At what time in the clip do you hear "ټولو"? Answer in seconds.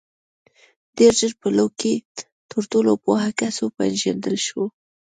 2.71-2.91